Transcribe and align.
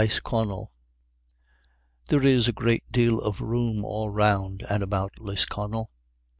CHAPTER 0.01 0.09
L 0.09 0.15
LISCONNEL. 0.15 0.71
There 2.07 2.23
is 2.23 2.47
a 2.47 2.51
great 2.53 2.81
deal 2.91 3.19
of 3.19 3.39
room 3.39 3.85
all 3.85 4.09
round 4.09 4.63
and 4.67 4.81
about 4.81 5.11
Lisconnel. 5.19 5.91